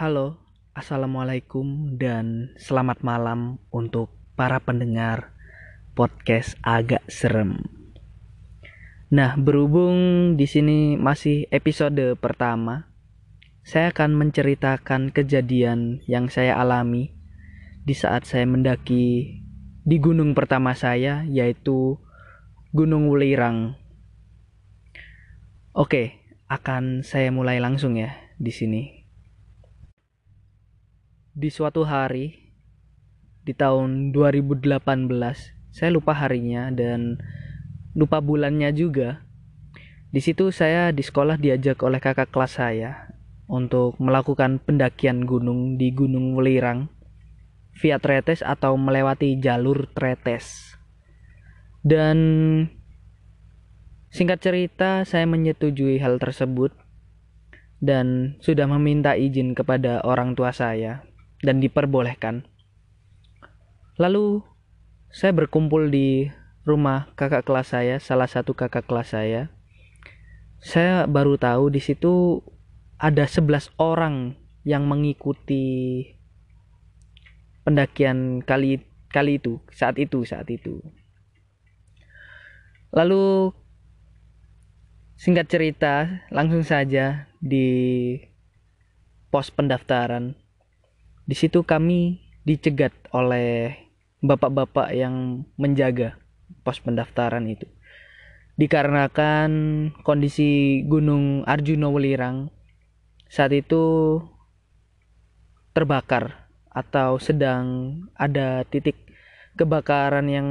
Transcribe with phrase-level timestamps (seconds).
[0.00, 0.40] Halo,
[0.72, 5.36] assalamualaikum, dan selamat malam untuk para pendengar
[5.92, 7.60] podcast agak serem.
[9.12, 9.92] Nah, berhubung
[10.40, 12.88] di sini masih episode pertama,
[13.60, 17.12] saya akan menceritakan kejadian yang saya alami
[17.84, 19.36] di saat saya mendaki
[19.84, 22.00] di gunung pertama saya, yaitu
[22.72, 23.76] Gunung Wulirang.
[25.76, 28.99] Oke, akan saya mulai langsung ya di sini.
[31.30, 32.50] Di suatu hari
[33.46, 34.66] di tahun 2018,
[35.70, 37.22] saya lupa harinya dan
[37.94, 39.22] lupa bulannya juga.
[40.10, 43.14] Di situ saya di sekolah diajak oleh kakak kelas saya
[43.46, 46.90] untuk melakukan pendakian gunung di Gunung Welirang
[47.78, 50.74] via tretes atau melewati jalur tretes.
[51.78, 52.18] Dan
[54.10, 56.74] singkat cerita saya menyetujui hal tersebut
[57.78, 61.06] dan sudah meminta izin kepada orang tua saya
[61.40, 62.44] dan diperbolehkan.
[63.96, 64.44] Lalu
[65.12, 66.30] saya berkumpul di
[66.64, 69.52] rumah kakak kelas saya, salah satu kakak kelas saya.
[70.60, 72.44] Saya baru tahu di situ
[73.00, 76.04] ada 11 orang yang mengikuti
[77.64, 80.84] pendakian kali kali itu, saat itu, saat itu.
[82.92, 83.56] Lalu
[85.16, 88.16] singkat cerita, langsung saja di
[89.32, 90.39] pos pendaftaran
[91.30, 93.78] di situ kami dicegat oleh
[94.18, 96.18] bapak-bapak yang menjaga
[96.66, 97.70] pos pendaftaran itu.
[98.58, 99.50] Dikarenakan
[100.02, 102.50] kondisi Gunung Arjuna Welirang
[103.30, 104.18] saat itu
[105.70, 108.98] terbakar atau sedang ada titik
[109.54, 110.48] kebakaran yang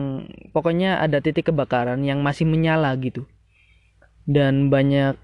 [0.56, 3.28] pokoknya ada titik kebakaran yang masih menyala gitu.
[4.24, 5.20] Dan banyak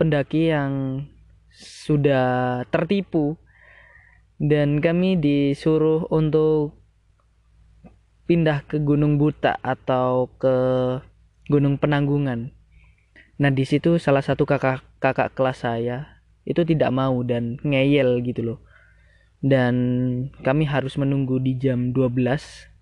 [0.00, 1.04] pendaki yang
[1.52, 3.36] sudah tertipu
[4.42, 6.74] dan kami disuruh untuk
[8.26, 10.56] pindah ke Gunung Buta atau ke
[11.46, 12.50] Gunung Penanggungan.
[13.38, 18.42] Nah di situ salah satu kakak kakak kelas saya itu tidak mau dan ngeyel gitu
[18.42, 18.58] loh.
[19.44, 19.74] Dan
[20.40, 22.74] kami harus menunggu di jam 12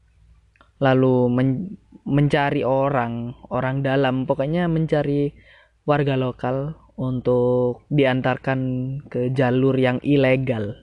[0.82, 1.48] lalu men
[2.02, 5.30] mencari orang orang dalam pokoknya mencari
[5.86, 8.60] warga lokal untuk diantarkan
[9.06, 10.81] ke jalur yang ilegal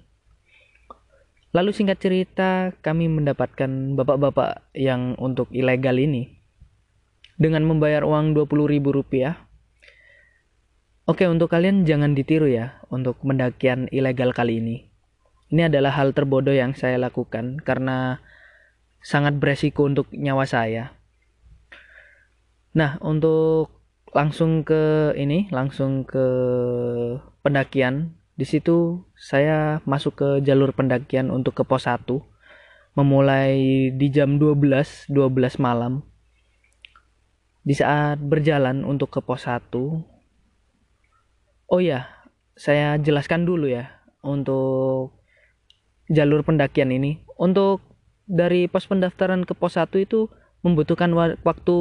[1.50, 6.30] Lalu singkat cerita, kami mendapatkan bapak-bapak yang untuk ilegal ini
[7.42, 9.50] dengan membayar uang 20 ribu rupiah.
[11.10, 14.94] Oke, untuk kalian jangan ditiru ya untuk mendakian ilegal kali ini.
[15.50, 18.22] Ini adalah hal terbodoh yang saya lakukan karena
[19.02, 20.94] sangat beresiko untuk nyawa saya.
[22.78, 23.74] Nah, untuk
[24.14, 26.26] langsung ke ini, langsung ke
[27.42, 32.07] pendakian di situ saya masuk ke jalur pendakian untuk ke pos 1
[32.95, 36.07] memulai di jam 12 12 malam.
[37.67, 39.75] Di saat berjalan untuk ke pos 1
[41.69, 42.07] Oh ya,
[42.55, 45.19] saya jelaskan dulu ya untuk
[46.07, 47.19] jalur pendakian ini.
[47.35, 47.83] Untuk
[48.23, 50.31] dari pos pendaftaran ke pos 1 itu
[50.63, 51.11] membutuhkan
[51.44, 51.77] waktu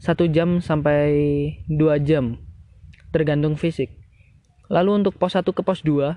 [0.00, 1.12] satu jam sampai
[1.68, 2.36] dua jam
[3.12, 3.99] tergantung fisik
[4.70, 6.14] Lalu untuk pos 1 ke pos 2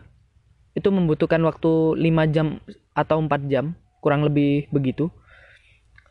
[0.78, 2.62] itu membutuhkan waktu 5 jam
[2.94, 5.10] atau 4 jam, kurang lebih begitu.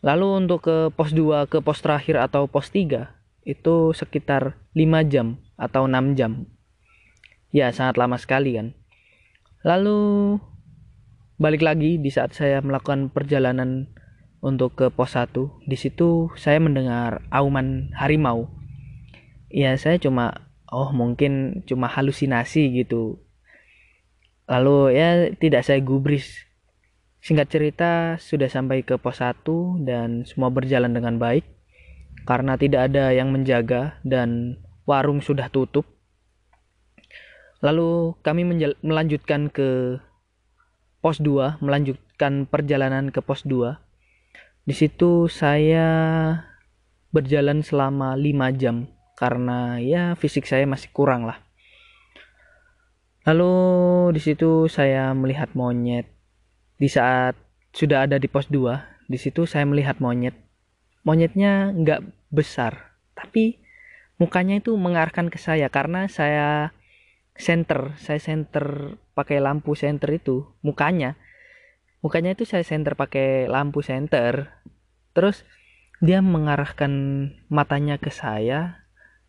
[0.03, 3.15] Lalu untuk ke pos 2 ke pos terakhir atau pos 3
[3.47, 6.51] itu sekitar 5 jam atau 6 jam.
[7.55, 8.75] Ya, sangat lama sekali kan.
[9.63, 10.43] Lalu
[11.39, 13.87] balik lagi di saat saya melakukan perjalanan
[14.43, 18.51] untuk ke pos 1, di situ saya mendengar auman harimau.
[19.47, 23.21] Ya, saya cuma oh mungkin cuma halusinasi gitu.
[24.49, 26.49] Lalu ya tidak saya gubris.
[27.23, 29.47] Singkat cerita sudah sampai ke pos 1
[29.87, 31.47] dan semua berjalan dengan baik.
[32.27, 35.87] Karena tidak ada yang menjaga dan warung sudah tutup.
[37.63, 38.43] Lalu kami
[38.83, 40.03] melanjutkan ke
[41.03, 43.75] pos 2 melanjutkan perjalanan ke pos 2
[44.63, 45.91] di situ saya
[47.11, 48.87] berjalan selama 5 jam
[49.23, 51.39] karena ya fisik saya masih kurang lah.
[53.23, 53.55] Lalu
[54.11, 56.11] di situ saya melihat monyet.
[56.75, 57.39] Di saat
[57.71, 60.35] sudah ada di pos 2, di situ saya melihat monyet.
[61.07, 62.03] Monyetnya nggak
[62.35, 63.63] besar, tapi
[64.19, 66.75] mukanya itu mengarahkan ke saya karena saya
[67.39, 71.15] center, saya center pakai lampu center itu, mukanya.
[72.03, 74.51] Mukanya itu saya center pakai lampu center.
[75.15, 75.47] Terus
[76.03, 76.91] dia mengarahkan
[77.47, 78.82] matanya ke saya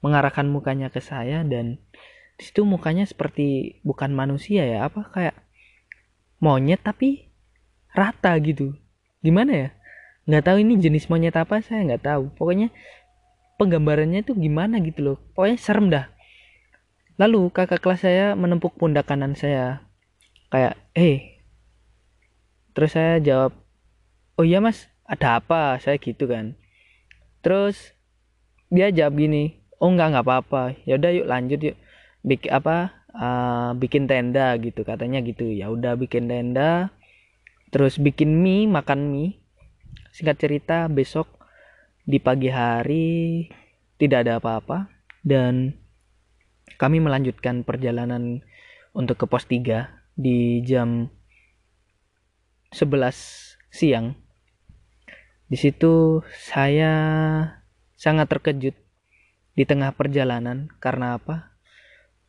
[0.03, 1.79] mengarahkan mukanya ke saya dan
[2.35, 5.35] di situ mukanya seperti bukan manusia ya apa kayak
[6.43, 7.31] monyet tapi
[7.95, 8.75] rata gitu.
[9.23, 9.69] Gimana ya?
[10.27, 12.23] Nggak tahu ini jenis monyet apa saya nggak tahu.
[12.35, 12.67] Pokoknya
[13.55, 15.17] penggambarannya itu gimana gitu loh.
[15.31, 16.11] Pokoknya serem dah.
[17.15, 19.87] Lalu kakak kelas saya menempuk pundak kanan saya.
[20.51, 21.39] Kayak eh.
[22.75, 23.55] Terus saya jawab
[24.35, 25.79] oh iya mas ada apa?
[25.79, 26.59] Saya gitu kan.
[27.39, 27.95] Terus
[28.67, 30.79] dia jawab gini oh enggak nggak apa-apa.
[30.87, 31.77] Ya udah yuk lanjut yuk.
[32.23, 34.87] Bikin apa uh, bikin tenda gitu.
[34.87, 35.51] Katanya gitu.
[35.51, 36.95] Ya udah bikin tenda.
[37.75, 39.43] Terus bikin mie makan mie.
[40.15, 41.27] Singkat cerita, besok
[42.07, 43.49] di pagi hari
[43.99, 44.87] tidak ada apa-apa.
[45.19, 45.75] Dan
[46.79, 48.39] kami melanjutkan perjalanan
[48.95, 51.11] untuk ke pos 3 di jam
[52.71, 54.15] 11 siang.
[55.49, 56.93] Di situ saya
[57.97, 58.82] sangat terkejut
[59.53, 60.69] di tengah perjalanan.
[60.81, 61.53] Karena apa?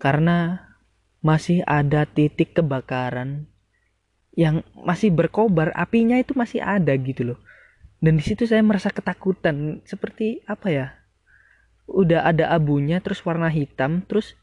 [0.00, 0.69] Karena
[1.25, 3.49] masih ada titik kebakaran
[4.35, 7.38] yang masih berkobar, apinya itu masih ada gitu loh.
[8.03, 9.81] Dan di situ saya merasa ketakutan.
[9.88, 10.87] Seperti apa ya?
[11.88, 14.37] Udah ada abunya terus warna hitam terus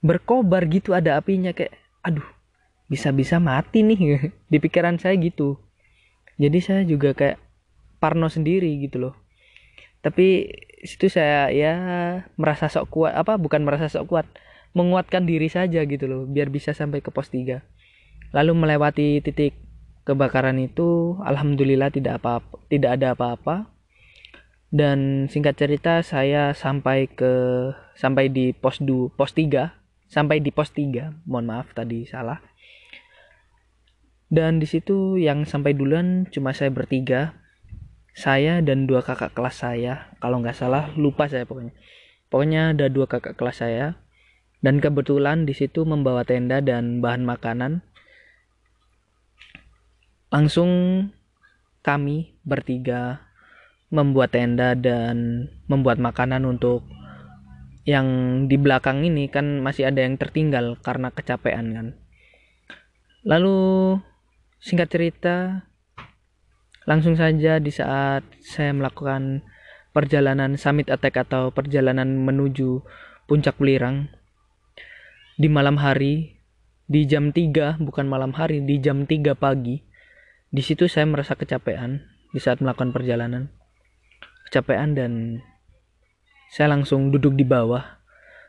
[0.00, 2.26] berkobar gitu ada apinya kayak aduh
[2.90, 4.32] bisa-bisa mati nih.
[4.50, 5.60] Di pikiran saya gitu.
[6.40, 7.38] Jadi saya juga kayak
[8.00, 9.14] parno sendiri gitu loh.
[10.00, 10.48] Tapi
[10.80, 11.74] situ saya ya
[12.40, 14.26] merasa sok kuat apa bukan merasa sok kuat
[14.72, 17.60] menguatkan diri saja gitu loh biar bisa sampai ke pos 3
[18.32, 19.58] lalu melewati titik
[20.04, 23.56] kebakaran itu alhamdulillah tidak apa, -apa tidak ada apa-apa.
[24.70, 27.32] Dan singkat cerita saya sampai ke
[27.98, 29.74] sampai di pos du pos 3
[30.06, 32.38] sampai di pos 3 mohon maaf tadi salah.
[34.30, 37.34] Dan di situ yang sampai duluan cuma saya bertiga
[38.14, 41.74] saya dan dua kakak kelas saya kalau nggak salah lupa saya pokoknya.
[42.30, 43.98] Pokoknya ada dua kakak kelas saya.
[44.60, 47.80] Dan kebetulan di situ membawa tenda dan bahan makanan.
[50.28, 50.70] Langsung
[51.80, 53.24] kami bertiga
[53.88, 56.84] membuat tenda dan membuat makanan untuk
[57.88, 58.06] yang
[58.46, 61.86] di belakang ini kan masih ada yang tertinggal karena kecapean kan.
[63.24, 63.96] Lalu
[64.60, 65.66] singkat cerita
[66.88, 69.44] langsung saja di saat saya melakukan
[69.90, 72.80] perjalanan summit attack atau perjalanan menuju
[73.26, 74.08] puncak Welirang
[75.40, 76.40] di malam hari
[76.90, 79.82] di jam 3 bukan malam hari di jam 3 pagi
[80.50, 82.02] di situ saya merasa kecapean
[82.34, 83.54] di saat melakukan perjalanan.
[84.50, 85.12] Kecapean dan
[86.50, 88.02] saya langsung duduk di bawah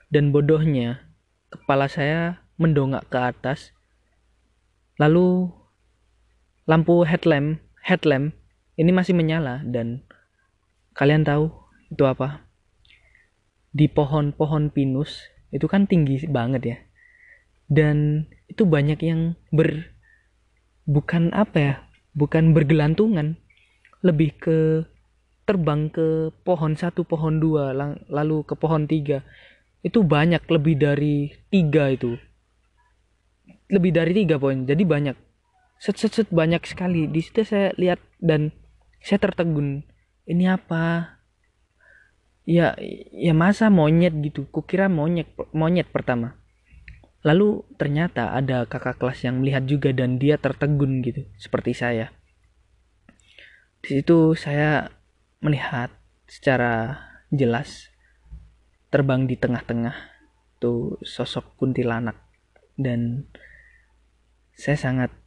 [0.10, 1.06] dan bodohnya
[1.54, 3.70] kepala saya mendongak ke atas.
[4.98, 5.54] Lalu
[6.66, 8.38] lampu headlamp headlamp
[8.78, 10.06] ini masih menyala dan
[10.94, 11.52] kalian tahu
[11.92, 12.46] itu apa?
[13.72, 16.78] Di pohon-pohon pinus itu kan tinggi banget ya.
[17.72, 19.96] Dan itu banyak yang ber
[20.88, 21.74] bukan apa ya
[22.16, 23.40] bukan bergelantungan.
[24.02, 24.58] Lebih ke
[25.46, 27.76] terbang ke pohon satu pohon dua
[28.10, 29.22] lalu ke pohon tiga.
[29.86, 32.18] Itu banyak lebih dari tiga itu.
[33.72, 35.31] Lebih dari tiga poin jadi banyak
[35.82, 37.10] set set set banyak sekali.
[37.10, 38.54] Di situ saya lihat dan
[39.02, 39.82] saya tertegun.
[40.30, 41.18] Ini apa?
[42.46, 42.78] Ya
[43.10, 44.46] ya masa monyet gitu.
[44.54, 46.38] Kukira monyet monyet pertama.
[47.26, 52.10] Lalu ternyata ada kakak kelas yang melihat juga dan dia tertegun gitu, seperti saya.
[53.82, 54.90] Di situ saya
[55.42, 55.94] melihat
[56.26, 56.98] secara
[57.30, 57.94] jelas
[58.90, 59.94] terbang di tengah-tengah
[60.58, 62.18] tuh sosok kuntilanak.
[62.74, 63.30] Dan
[64.58, 65.21] saya sangat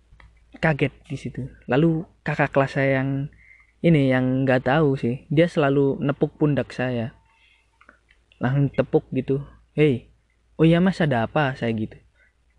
[0.58, 1.42] kaget di situ.
[1.70, 3.28] Lalu kakak kelas saya yang
[3.84, 7.12] ini yang nggak tahu sih, dia selalu nepuk pundak saya,
[8.40, 9.44] langsung tepuk gitu,
[9.76, 10.14] hei
[10.58, 11.54] oh iya mas ada apa?
[11.58, 11.96] Saya gitu.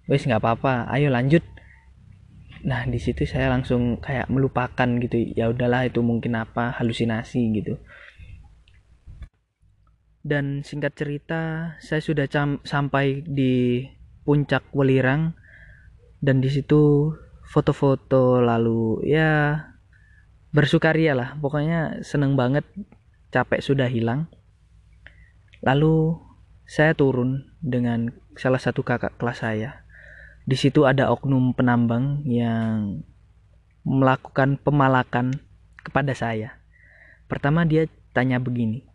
[0.06, 1.42] Wes nggak apa-apa ayo lanjut.
[2.66, 5.18] Nah di situ saya langsung kayak melupakan gitu.
[5.34, 7.82] Ya udahlah itu mungkin apa halusinasi gitu.
[10.26, 12.26] Dan singkat cerita saya sudah
[12.66, 13.86] sampai di
[14.26, 15.38] puncak Welirang.
[16.22, 17.14] Dan di situ
[17.46, 19.62] foto-foto lalu ya
[20.52, 22.64] bersukaria lah pokoknya seneng banget
[23.30, 24.28] capek sudah hilang
[25.66, 26.20] lalu
[26.66, 29.86] saya turun dengan salah satu kakak kelas saya.
[30.46, 33.02] Di situ ada oknum penambang yang
[33.86, 35.38] melakukan pemalakan
[35.82, 36.58] kepada saya.
[37.26, 38.86] Pertama dia tanya begini,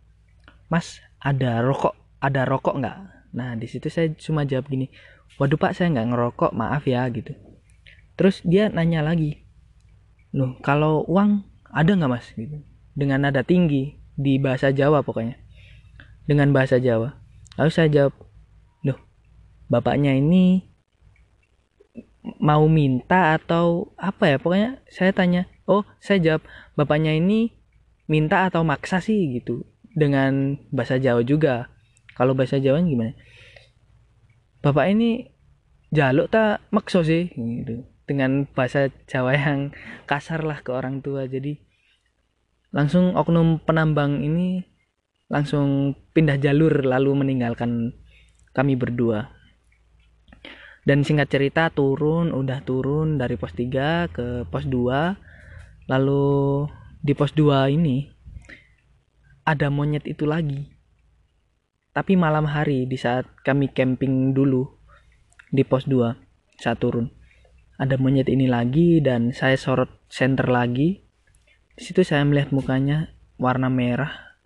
[0.71, 2.97] Mas ada rokok ada rokok nggak?
[3.35, 4.87] Nah di situ saya cuma jawab gini,
[5.39, 7.35] waduh pak saya nggak ngerokok maaf ya gitu.
[8.19, 9.43] Terus dia nanya lagi,
[10.35, 12.27] loh kalau uang ada nggak mas?
[12.35, 12.61] Gitu.
[12.91, 15.39] Dengan nada tinggi di bahasa Jawa pokoknya,
[16.27, 17.17] dengan bahasa Jawa.
[17.59, 18.13] Lalu saya jawab,
[18.83, 18.99] loh,
[19.71, 20.71] bapaknya ini
[22.37, 26.41] mau minta atau apa ya pokoknya saya tanya oh saya jawab
[26.77, 27.49] bapaknya ini
[28.05, 29.65] minta atau maksa sih gitu
[29.97, 31.73] dengan bahasa Jawa juga
[32.13, 33.17] kalau bahasa Jawa gimana
[34.61, 35.33] bapak ini
[35.89, 39.71] jaluk tak makso sih gitu dengan bahasa Jawa yang
[40.03, 41.23] kasar lah ke orang tua.
[41.31, 41.55] Jadi
[42.75, 44.67] langsung oknum penambang ini
[45.31, 47.95] langsung pindah jalur lalu meninggalkan
[48.51, 49.31] kami berdua.
[50.83, 56.67] Dan singkat cerita turun udah turun dari pos 3 ke pos 2 lalu
[56.99, 58.11] di pos 2 ini
[59.47, 60.67] ada monyet itu lagi.
[61.95, 64.67] Tapi malam hari di saat kami camping dulu
[65.47, 66.17] di pos 2
[66.59, 67.20] saat turun
[67.81, 71.01] ada monyet ini lagi dan saya sorot center lagi.
[71.73, 73.09] Di situ saya melihat mukanya
[73.41, 74.37] warna merah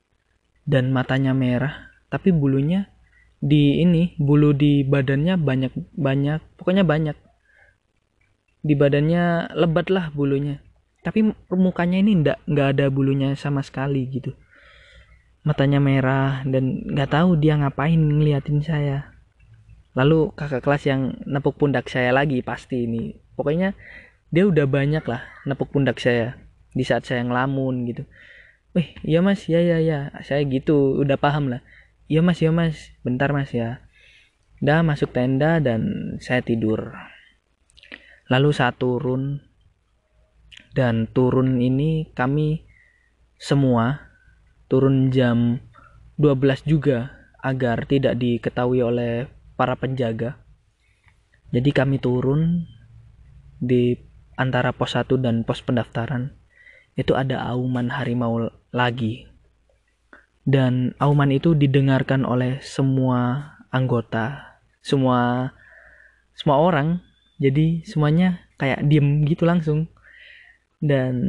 [0.63, 2.87] dan matanya merah tapi bulunya
[3.43, 7.17] di ini bulu di badannya banyak banyak pokoknya banyak.
[8.63, 10.63] Di badannya lebat lah bulunya
[11.03, 11.21] tapi
[11.53, 14.31] mukanya ini ndak nggak ada bulunya sama sekali gitu.
[15.43, 19.14] Matanya merah dan nggak tahu dia ngapain ngeliatin saya
[19.95, 23.15] lalu kakak kelas yang nepuk pundak saya lagi pasti ini.
[23.33, 23.73] Pokoknya
[24.29, 26.35] dia udah banyak lah nepuk pundak saya
[26.75, 28.03] di saat saya ngelamun gitu.
[28.75, 31.63] Wih, iya mas, ya ya ya, saya gitu, udah paham lah.
[32.11, 33.79] Iya mas iya mas bentar mas ya.
[34.59, 36.91] Udah masuk tenda dan saya tidur.
[38.27, 39.39] Lalu saat turun
[40.75, 42.67] dan turun ini kami
[43.39, 44.11] semua
[44.67, 45.63] turun jam
[46.19, 50.39] 12 juga agar tidak diketahui oleh para penjaga.
[51.51, 52.67] Jadi kami turun
[53.59, 53.95] di
[54.35, 56.35] antara pos 1 dan pos pendaftaran.
[56.95, 59.27] Itu ada auman harimau lagi.
[60.45, 65.49] Dan auman itu didengarkan oleh semua anggota semua
[66.37, 67.01] semua orang.
[67.41, 69.89] Jadi semuanya kayak diem gitu langsung.
[70.77, 71.25] Dan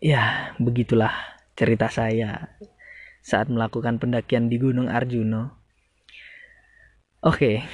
[0.00, 1.12] ya begitulah
[1.54, 2.56] cerita saya
[3.20, 5.63] saat melakukan pendakian di Gunung Arjuno
[7.24, 7.64] oke.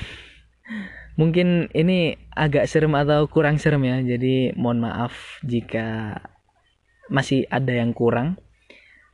[1.19, 6.17] Mungkin ini agak serem atau kurang serem ya jadi mohon maaf jika
[7.11, 8.39] masih ada yang kurang.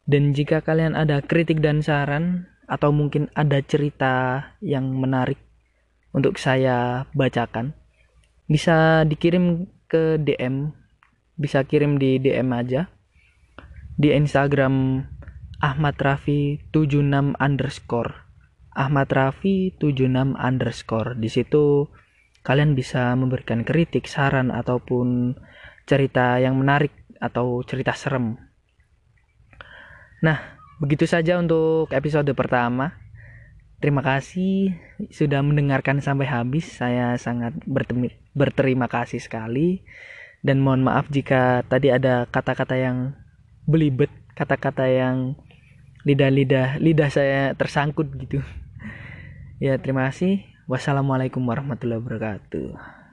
[0.06, 5.40] Dan jika kalian ada kritik dan saran atau mungkin ada cerita yang menarik
[6.14, 7.74] untuk saya bacakan,
[8.46, 10.70] bisa dikirim ke DM,
[11.34, 12.86] bisa kirim di DM aja.
[13.98, 15.02] Di Instagram
[15.58, 18.25] Ahmad Rafi 76 underscore
[18.76, 21.88] Ahmad Rafi 76 underscore di situ
[22.44, 25.34] kalian bisa memberikan kritik, saran ataupun
[25.88, 28.36] cerita yang menarik atau cerita serem
[30.24, 30.38] Nah,
[30.80, 32.96] begitu saja untuk episode pertama.
[33.76, 34.72] Terima kasih
[35.12, 36.64] sudah mendengarkan sampai habis.
[36.66, 37.52] Saya sangat
[38.32, 39.84] berterima kasih sekali.
[40.40, 43.12] Dan mohon maaf jika tadi ada kata-kata yang
[43.68, 45.36] belibet, kata-kata yang
[46.06, 48.40] lidah-lidah lidah saya tersangkut gitu.
[49.56, 50.44] Ya, terima kasih.
[50.68, 53.05] Wassalamualaikum warahmatullahi wabarakatuh.